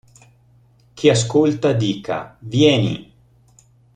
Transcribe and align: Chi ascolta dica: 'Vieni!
Chi 0.95 1.09
ascolta 1.11 1.73
dica: 1.73 2.35
'Vieni! 2.39 3.13